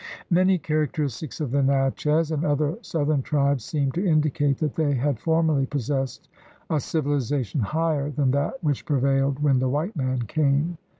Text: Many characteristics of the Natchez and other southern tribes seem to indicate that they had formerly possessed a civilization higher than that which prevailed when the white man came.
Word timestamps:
Many 0.31 0.57
characteristics 0.57 1.39
of 1.41 1.51
the 1.51 1.61
Natchez 1.61 2.31
and 2.31 2.43
other 2.43 2.75
southern 2.81 3.21
tribes 3.21 3.63
seem 3.63 3.91
to 3.91 4.03
indicate 4.03 4.57
that 4.57 4.73
they 4.73 4.95
had 4.95 5.19
formerly 5.19 5.67
possessed 5.67 6.27
a 6.71 6.79
civilization 6.79 7.61
higher 7.61 8.09
than 8.09 8.31
that 8.31 8.63
which 8.63 8.87
prevailed 8.87 9.43
when 9.43 9.59
the 9.59 9.69
white 9.69 9.95
man 9.95 10.23
came. 10.23 10.79